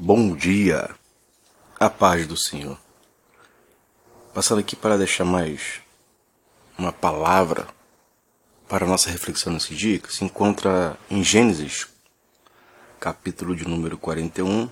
Bom 0.00 0.34
dia, 0.34 0.88
a 1.78 1.90
paz 1.90 2.26
do 2.26 2.34
Senhor. 2.34 2.80
Passando 4.32 4.60
aqui 4.60 4.74
para 4.74 4.96
deixar 4.96 5.26
mais 5.26 5.82
uma 6.78 6.90
palavra 6.90 7.68
para 8.66 8.86
nossa 8.86 9.10
reflexão 9.10 9.52
nesse 9.52 9.74
dia, 9.74 9.98
que 9.98 10.12
se 10.12 10.24
encontra 10.24 10.98
em 11.10 11.22
Gênesis, 11.22 11.88
capítulo 12.98 13.54
de 13.54 13.68
número 13.68 13.98
41, 13.98 14.70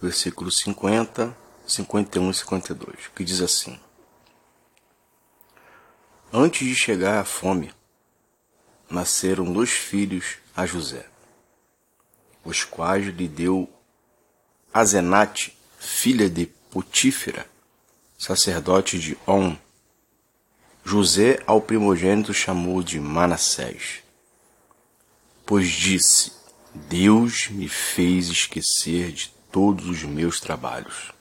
versículos 0.00 0.58
50, 0.58 1.36
51 1.66 2.30
e 2.30 2.34
52, 2.34 2.96
que 3.08 3.24
diz 3.24 3.40
assim: 3.40 3.78
Antes 6.32 6.66
de 6.66 6.76
chegar 6.76 7.18
a 7.18 7.24
fome, 7.24 7.74
nasceram 8.88 9.52
dois 9.52 9.70
filhos 9.70 10.36
a 10.54 10.64
José 10.64 11.13
os 12.44 12.64
quais 12.64 13.06
lhe 13.06 13.28
deu 13.28 13.68
Azenate, 14.72 15.56
filha 15.78 16.28
de 16.28 16.46
Potífera, 16.70 17.46
sacerdote 18.18 18.98
de 18.98 19.16
On. 19.26 19.56
José 20.84 21.40
ao 21.46 21.60
primogênito 21.60 22.34
chamou 22.34 22.82
de 22.82 22.98
Manassés, 22.98 24.02
pois 25.46 25.70
disse: 25.70 26.32
Deus 26.74 27.48
me 27.50 27.68
fez 27.68 28.28
esquecer 28.28 29.12
de 29.12 29.32
todos 29.52 29.86
os 29.86 30.02
meus 30.02 30.40
trabalhos 30.40 31.12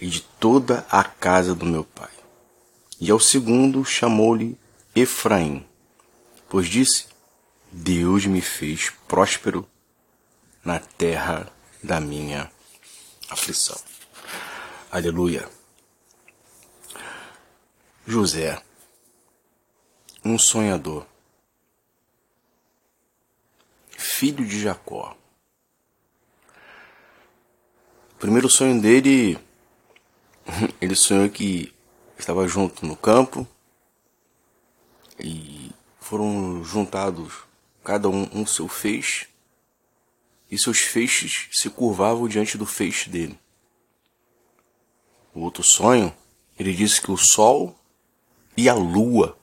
e 0.00 0.08
de 0.08 0.22
toda 0.22 0.86
a 0.90 1.04
casa 1.04 1.54
do 1.54 1.66
meu 1.66 1.84
pai. 1.84 2.10
E 2.98 3.10
ao 3.10 3.20
segundo 3.20 3.84
chamou-lhe 3.84 4.58
Efraim, 4.96 5.64
pois 6.48 6.66
disse: 6.66 7.06
Deus 7.70 8.24
me 8.24 8.40
fez 8.40 8.90
próspero 9.06 9.68
na 10.64 10.80
terra 10.80 11.52
da 11.82 12.00
minha 12.00 12.50
aflição. 13.28 13.78
Aleluia. 14.90 15.48
José, 18.06 18.62
um 20.24 20.38
sonhador, 20.38 21.06
filho 23.90 24.46
de 24.46 24.60
Jacó. 24.60 25.16
O 28.12 28.16
primeiro 28.18 28.48
sonho 28.48 28.80
dele, 28.80 29.38
ele 30.80 30.94
sonhou 30.94 31.28
que 31.28 31.74
estava 32.18 32.48
junto 32.48 32.86
no 32.86 32.96
campo 32.96 33.46
e 35.18 35.70
foram 36.00 36.64
juntados 36.64 37.44
cada 37.82 38.08
um 38.08 38.28
um 38.32 38.46
seu 38.46 38.66
feixe 38.66 39.33
e 40.54 40.58
seus 40.58 40.78
feixes 40.78 41.48
se 41.50 41.68
curvavam 41.68 42.28
diante 42.28 42.56
do 42.56 42.64
feixe 42.64 43.10
dele. 43.10 43.36
O 45.34 45.40
outro 45.40 45.64
sonho, 45.64 46.14
ele 46.56 46.72
disse 46.72 47.00
que 47.00 47.10
o 47.10 47.16
sol 47.16 47.76
e 48.56 48.68
a 48.68 48.74
lua 48.74 49.36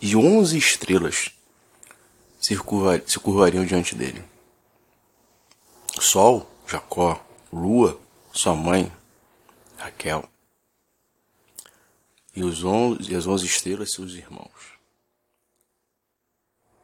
e 0.00 0.16
onze 0.16 0.58
estrelas 0.58 1.30
se, 2.40 2.56
curvar, 2.56 3.00
se 3.06 3.18
curvariam 3.20 3.64
diante 3.64 3.94
dele. 3.94 4.24
Sol, 6.00 6.50
Jacó, 6.66 7.24
lua, 7.52 7.98
sua 8.32 8.56
mãe, 8.56 8.92
Raquel. 9.76 10.28
E, 12.34 12.42
os 12.42 12.64
onze, 12.64 13.12
e 13.12 13.14
as 13.14 13.26
onze 13.26 13.46
estrelas, 13.46 13.92
seus 13.92 14.12
irmãos. 14.14 14.76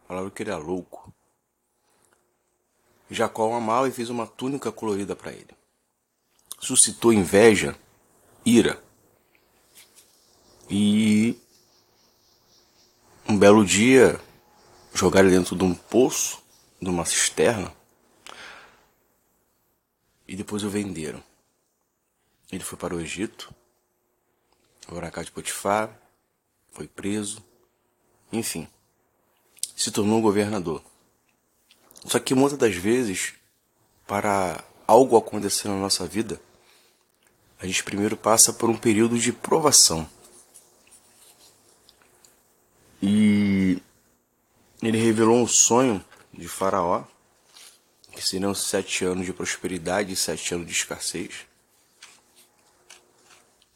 Falaram 0.06 0.30
que 0.30 0.42
ele 0.42 0.50
era 0.50 0.58
louco. 0.58 1.12
Jacó 3.14 3.48
o 3.48 3.54
amava 3.54 3.88
e 3.88 3.92
fez 3.92 4.10
uma 4.10 4.26
túnica 4.26 4.72
colorida 4.72 5.14
para 5.14 5.32
ele. 5.32 5.50
Suscitou 6.58 7.12
inveja, 7.12 7.76
ira. 8.44 8.82
E 10.70 11.36
um 13.28 13.36
belo 13.38 13.64
dia 13.64 14.20
jogaram 14.94 15.28
dentro 15.28 15.56
de 15.56 15.64
um 15.64 15.74
poço, 15.74 16.42
de 16.80 16.88
uma 16.88 17.04
cisterna, 17.04 17.74
e 20.26 20.36
depois 20.36 20.64
o 20.64 20.70
venderam. 20.70 21.22
Ele 22.50 22.62
foi 22.62 22.78
para 22.78 22.94
o 22.94 23.00
Egito, 23.00 23.54
foi 24.86 25.00
na 25.00 25.10
casa 25.10 25.26
de 25.26 25.32
Potifar, 25.32 25.94
foi 26.70 26.86
preso, 26.86 27.42
enfim, 28.32 28.68
se 29.76 29.90
tornou 29.90 30.20
governador. 30.20 30.82
Só 32.04 32.18
que 32.18 32.34
muitas 32.34 32.58
das 32.58 32.74
vezes, 32.74 33.34
para 34.06 34.62
algo 34.86 35.16
acontecer 35.16 35.68
na 35.68 35.76
nossa 35.76 36.06
vida, 36.06 36.40
a 37.60 37.66
gente 37.66 37.84
primeiro 37.84 38.16
passa 38.16 38.52
por 38.52 38.68
um 38.68 38.76
período 38.76 39.18
de 39.18 39.32
provação. 39.32 40.08
E 43.00 43.80
ele 44.82 44.98
revelou 44.98 45.36
um 45.36 45.46
sonho 45.46 46.04
de 46.32 46.48
Faraó, 46.48 47.04
que 48.10 48.20
seriam 48.20 48.54
sete 48.54 49.04
anos 49.04 49.24
de 49.24 49.32
prosperidade 49.32 50.12
e 50.12 50.16
sete 50.16 50.54
anos 50.54 50.66
de 50.66 50.72
escassez. 50.72 51.46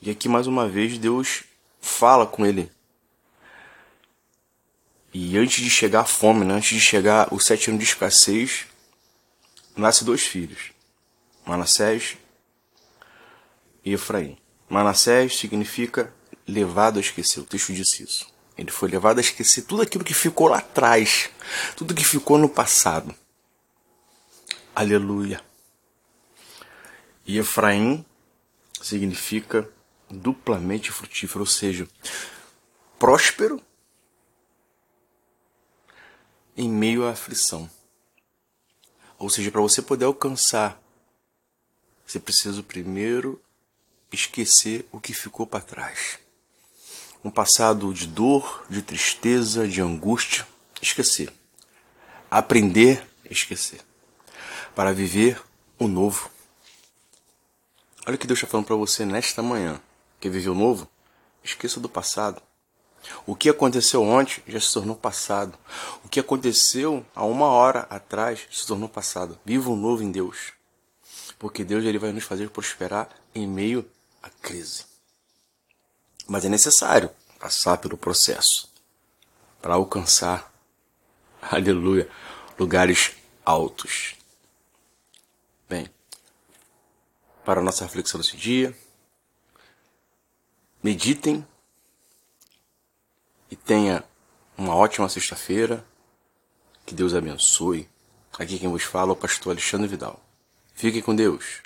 E 0.01 0.11
aqui 0.11 0.29
mais 0.29 0.47
uma 0.47 0.69
vez 0.69 0.99
Deus 0.99 1.45
fala 1.81 2.27
com 2.27 2.45
ele 2.45 2.71
e 5.19 5.38
antes 5.38 5.65
de 5.65 5.71
chegar 5.71 6.00
a 6.00 6.04
fome, 6.04 6.44
né, 6.44 6.53
antes 6.53 6.69
de 6.69 6.81
chegar 6.81 7.32
os 7.32 7.47
sete 7.47 7.71
anos 7.71 7.82
de 7.82 7.88
escassez, 7.88 8.66
nasce 9.75 10.04
dois 10.04 10.21
filhos, 10.21 10.72
Manassés 11.47 12.19
e 13.82 13.94
Efraim. 13.94 14.37
Manassés 14.69 15.38
significa 15.38 16.12
levado 16.47 16.99
a 16.99 17.00
esquecer, 17.00 17.41
o 17.41 17.44
texto 17.44 17.72
disse 17.72 18.03
isso. 18.03 18.27
Ele 18.59 18.71
foi 18.71 18.91
levado 18.91 19.16
a 19.16 19.22
esquecer 19.22 19.62
tudo 19.62 19.81
aquilo 19.81 20.04
que 20.04 20.12
ficou 20.12 20.49
lá 20.49 20.59
atrás, 20.59 21.31
tudo 21.77 21.94
que 21.94 22.04
ficou 22.04 22.37
no 22.37 22.48
passado. 22.50 23.15
Aleluia. 24.75 25.41
E 27.25 27.38
Efraim 27.38 28.04
significa 28.83 29.66
duplamente 30.10 30.93
frutífero, 30.93 31.41
ou 31.41 31.47
seja, 31.47 31.88
próspero 32.98 33.62
em 36.56 36.69
meio 36.69 37.06
à 37.06 37.11
aflição. 37.11 37.71
Ou 39.19 39.28
seja, 39.31 39.50
para 39.50 39.61
você 39.61 39.83
poder 39.83 40.05
alcançar, 40.05 40.81
você 42.06 42.19
precisa 42.19 42.62
primeiro 42.62 43.41
esquecer 44.12 44.87
o 44.93 45.00
que 45.00 45.12
ficou 45.12 45.47
para 45.47 45.61
trás. 45.61 46.19
Um 47.25 47.31
passado 47.31 47.93
de 47.93 48.06
dor, 48.06 48.65
de 48.71 48.83
tristeza, 48.83 49.66
de 49.66 49.81
angústia, 49.81 50.47
esquecer. 50.81 51.33
Aprender 52.31 53.06
esquecer. 53.31 53.81
Para 54.75 54.93
viver 54.93 55.43
o 55.78 55.89
novo. 55.89 56.31
Olha 58.06 58.15
o 58.15 58.19
que 58.19 58.27
Deus 58.27 58.39
está 58.39 58.49
falando 58.49 58.66
para 58.66 58.77
você 58.77 59.05
nesta 59.05 59.43
manhã. 59.43 59.81
Quer 60.21 60.31
viver 60.31 60.50
o 60.50 60.55
novo? 60.55 60.89
Esqueça 61.43 61.81
do 61.81 61.89
passado. 61.89 62.41
O 63.27 63.34
que 63.34 63.49
aconteceu 63.49 64.03
ontem 64.03 64.43
já 64.47 64.61
se 64.61 64.72
tornou 64.72 64.97
passado. 64.97 65.59
O 66.05 66.09
que 66.09 66.21
aconteceu 66.21 67.05
há 67.15 67.25
uma 67.25 67.47
hora 67.47 67.81
atrás 67.91 68.47
se 68.50 68.67
tornou 68.67 68.89
passado. 68.89 69.39
Viva 69.44 69.71
o 69.71 69.77
novo 69.77 70.03
em 70.03 70.11
Deus. 70.11 70.53
Porque 71.39 71.65
Deus 71.65 71.84
ele 71.84 71.99
vai 71.99 72.12
nos 72.12 72.25
fazer 72.25 72.50
prosperar 72.50 73.09
em 73.34 73.47
meio 73.47 73.89
à 74.22 74.31
crise. 74.31 74.84
Mas 76.27 76.45
é 76.45 76.49
necessário 76.49 77.11
passar 77.39 77.78
pelo 77.78 77.97
processo 77.97 78.69
para 79.61 79.75
alcançar, 79.75 80.53
aleluia, 81.43 82.09
lugares 82.59 83.12
altos. 83.45 84.15
Bem, 85.69 85.89
para 87.45 87.60
a 87.60 87.65
nossa 87.65 87.84
reflexão 87.84 88.21
desse 88.21 88.36
dia, 88.36 88.77
meditem 90.83 91.47
e 93.51 93.57
tenha 93.57 94.04
uma 94.57 94.75
ótima 94.75 95.09
sexta-feira. 95.09 95.84
Que 96.84 96.95
Deus 96.95 97.15
abençoe. 97.15 97.89
Aqui 98.39 98.59
quem 98.59 98.69
vos 98.69 98.83
fala 98.83 99.10
é 99.10 99.13
o 99.13 99.16
pastor 99.16 99.53
Alexandre 99.53 99.89
Vidal. 99.89 100.21
Fiquem 100.75 101.03
com 101.03 101.15
Deus. 101.15 101.63